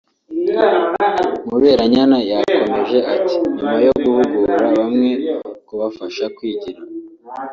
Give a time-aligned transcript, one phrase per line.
[1.49, 5.09] Muberanyana yakomeje ati “Nyuma yo guhugura bamwe
[5.67, 6.79] kubafasha kwigira